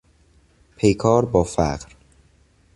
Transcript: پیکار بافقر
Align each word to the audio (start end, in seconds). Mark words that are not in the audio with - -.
پیکار 0.75 1.25
بافقر 1.25 1.85